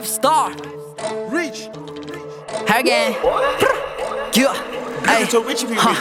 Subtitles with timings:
[0.00, 0.50] Five star
[1.30, 1.68] Reach.
[2.68, 3.12] again.
[4.32, 4.54] Yeah.
[5.76, 5.94] 哈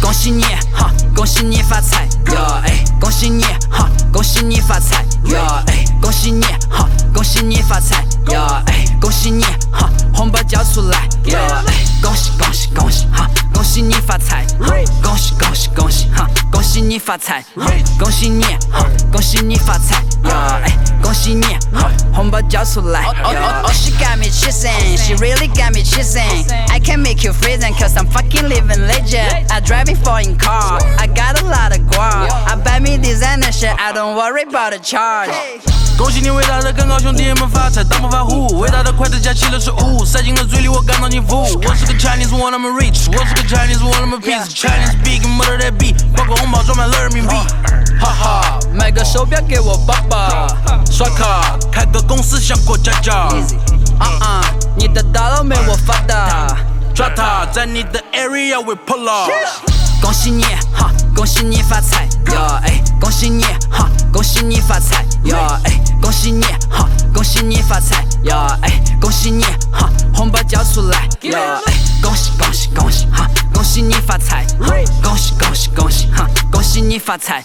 [0.00, 2.62] 恭喜你哈，恭喜你发财呀！
[2.64, 5.62] 哎，恭喜你哈，恭喜你发财呀！
[5.66, 8.62] 哎，恭喜你哈，恭喜你发财呀！
[8.68, 11.62] 哎，恭喜你哈，红包交出来呀！
[11.66, 14.46] 哎，恭喜恭喜恭喜哈，恭喜你发财！
[15.02, 17.44] 恭喜恭喜恭喜哈，恭喜你发财！
[17.98, 20.02] 恭喜你哈，恭喜你发财
[21.01, 21.43] 恭喜你
[21.73, 23.63] 哈，红包交出来呀！
[23.63, 26.45] Oh, she got me chasing, she really got me chasing.
[26.69, 29.49] I can make you freezing cause I'm fucking living legend.
[29.49, 32.29] I driving foreign car, I got a lot of guap.
[32.47, 35.31] I buy me designer shit, I don't worry about the charge.
[35.96, 41.42] 恭喜你伟大的更高兄弟们发财当暴发户，伟大的筷子夹起了食物，塞进了嘴里我感到幸福。
[41.42, 47.36] 我是个 Chinese one I'm a rich，我是个 Chinese one I'm a piece，Chinese speaking mother that beat，包括红包装满了人民币。
[48.00, 50.48] 哈哈，买个手表给我爸爸。
[50.90, 53.14] 刷卡开个公司像过家家，
[53.98, 54.44] 啊啊，
[54.76, 56.48] 你的大佬没我发达。
[56.92, 59.30] 抓他在你的 area we pull up。
[60.04, 62.38] 恭喜你哈，恭喜你发财哟！
[62.62, 65.34] 哎，恭喜你哈，恭喜你发财哟！
[65.64, 68.58] 哎，恭喜你哈，恭喜你发财呀！
[68.62, 71.60] 哎，恭喜你哈，红包交出来呀！
[71.66, 74.44] 哎，恭喜恭喜恭喜哈，恭喜你发财！
[75.02, 77.44] 恭喜恭喜恭喜哈，恭喜你发财！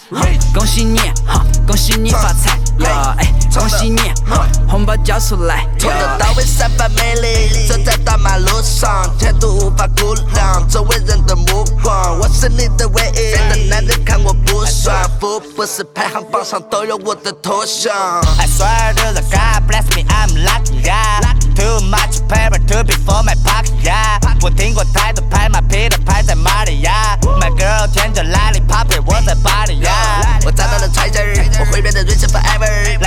[0.53, 3.15] 恭喜你哈，恭喜你发财呀！
[3.17, 6.17] 哎，恭喜你哈，红包交出来从头呀！
[6.17, 13.33] 到尾散发魅力，走在大马路上，前途无法估量，周围人的目光，我是你的唯一。
[13.33, 17.93] 别的男人看我不爽，福布斯排行榜上都有我的头像。
[18.37, 21.19] I swear to the God bless me, I'm lucky, yeah.
[21.55, 24.19] Too much paper to be for my pocket, yeah.
[24.41, 27.17] 我听过太多拍马屁的拍在马里亚。
[27.21, 30.39] My girl 天着 lollipop，我在巴黎呀。
[30.45, 32.97] 我找到了 treasure，我会变得 rich forever。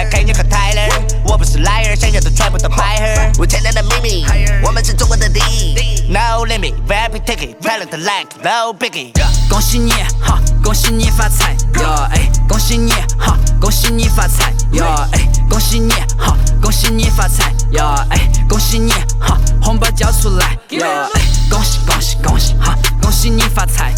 [1.42, 3.36] 不是 liar，想要的全部都拍 her。
[3.36, 4.24] 我天亮的秘密，
[4.64, 5.74] 我们是中国的第一。
[6.08, 9.10] No limit, VIP ticket, talent like low biggie。
[9.50, 12.06] 恭喜你哈，恭喜你发财哟！
[12.12, 14.84] 哎，恭喜你哈，恭喜你发财哟！
[15.10, 17.92] 哎，恭喜你哈，恭喜你发财哟！
[18.10, 20.86] 哎，恭喜你哈，红包交出来哟！
[21.14, 23.92] 哎，恭喜恭喜恭喜哈，恭喜你发财！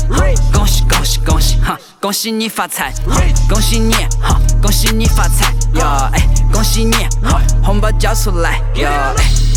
[0.51, 2.93] 恭喜恭喜恭喜哈，恭喜你发财！
[3.49, 6.11] 恭喜你哈，恭喜你发财呀！
[6.13, 6.21] 哎，
[6.53, 6.93] 恭喜你
[7.27, 9.15] 哈，红包交出来呀！
[9.17, 9.54] 哎。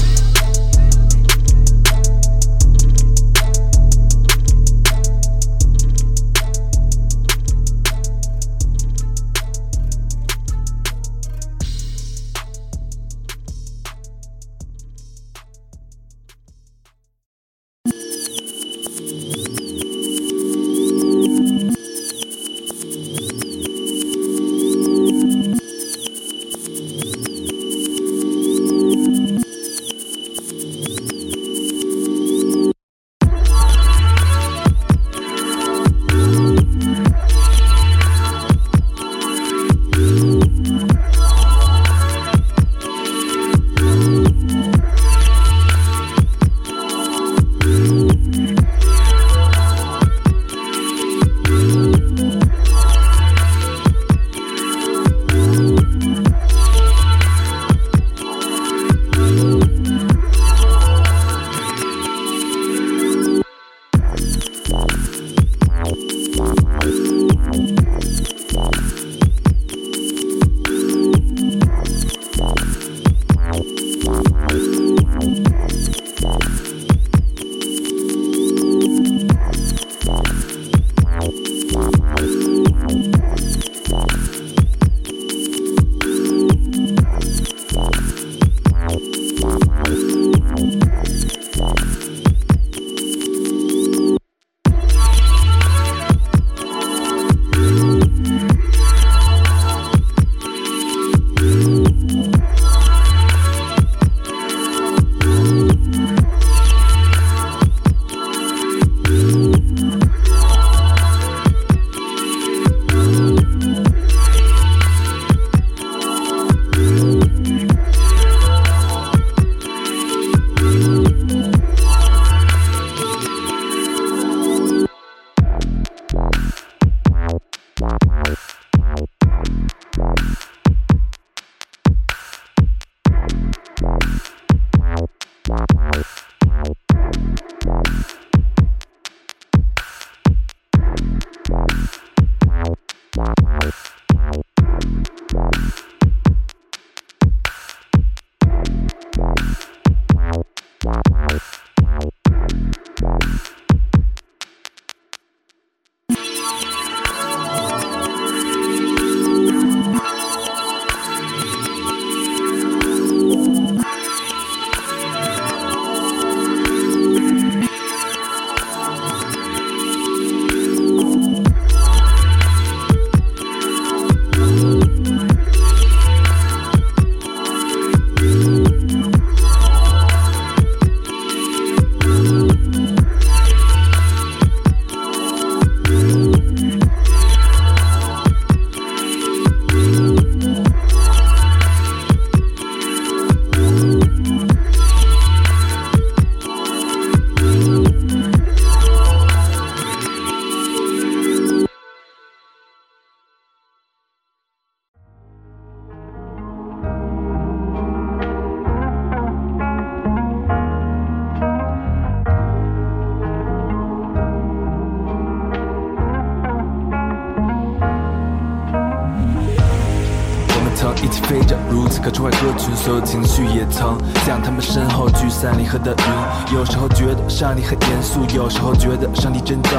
[226.57, 229.69] 有时候觉得上帝很严肃，有时候觉得上帝真逗，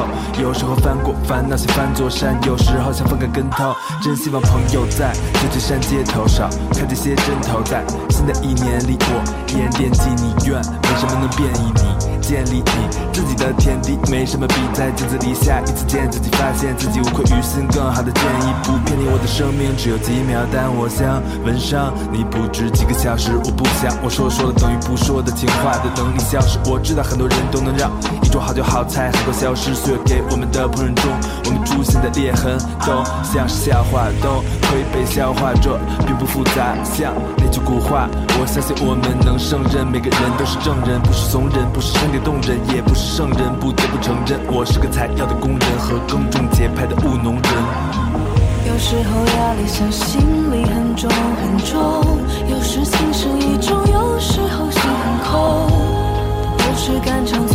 [0.40, 3.74] 有时候翻过烦恼像翻座山，有时候想翻个跟头。
[4.00, 5.12] 真希望朋友在
[5.42, 11.97] 旧金山街头少看这些针头，在新的一年里，我依然惦记你，愿没什么能变异你，
[12.28, 17.66] 建立你自己的天地，没什么比在镜子里下一次见自己，发现自己无愧于心。
[17.72, 23.32] 更好的建议不骗你，我的生命只有几秒，但我想吻上你不止几个小时。
[23.34, 26.58] 我不想我说说了等于不说的情话的能力消失。
[26.68, 31.08] 我知道很多人都能让一桌好酒好菜很快消失，岁月给我们的烹饪中，
[31.46, 36.76] 我们出现的裂痕都像是笑话，都可以被消化，这并不复杂。
[36.84, 39.88] 像那句古话，我相信我们能胜任。
[39.88, 47.52] 每个人都是证人，不是怂人，不是声动人，也不是圣人，不得不承认，我是个采药的工人和耕种节拍的务农人。
[48.66, 50.20] 有时候压力像心
[50.52, 51.78] 里很重很重，
[52.48, 55.68] 有时情深意重，有时候心很空。
[56.58, 57.46] 有时肝肠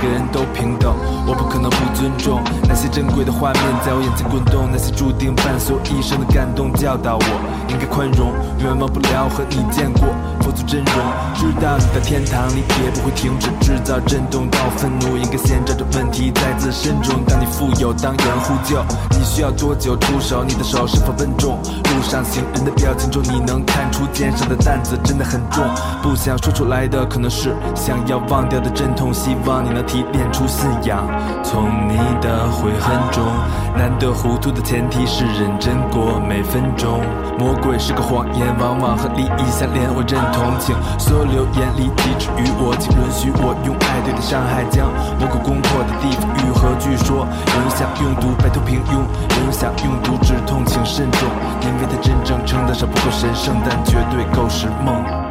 [0.00, 0.96] 每个人都平等，
[1.28, 7.26] 我不可能不尊重那些珍贵的画面在我眼前滚动，那些注定伴随我一生的感动，教导我
[7.68, 8.32] 应该宽容，
[8.64, 10.08] 永远忘不了和你见过
[10.40, 10.96] 佛祖真容，
[11.36, 17.20] 知道你在天堂里也不会停止制造震动，当我愤怒，应该先找出问题在自身中。
[17.28, 18.80] 当你富有，当有人呼救，
[19.12, 20.42] 你需要多久出手？
[20.42, 21.58] 你的手是否笨重？
[21.92, 25.62] 路上行人的表情中，你能看出肩上的担子真的很重，
[26.02, 31.04] 不想说出来的可能是想要忘掉的阵痛，希望你能提炼出信仰。
[31.42, 33.24] 从你的悔恨中，
[33.76, 37.00] 难得糊涂的前提是认真过每分钟。
[37.38, 39.88] 魔鬼是个谎言，往往和利益相连。
[39.94, 46.74] 我认同，请所有流言里抵制于我，请允许我用爱对待伤害，将魔鬼攻破的地方愈合。
[46.78, 49.06] 据说有人想用毒摆脱平庸，
[49.38, 51.28] 有人想用毒止痛，请慎重，
[51.62, 55.27] 因为它真正称得上不够神圣，但绝对够是梦。